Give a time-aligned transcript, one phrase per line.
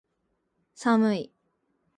[0.73, 1.31] 寒い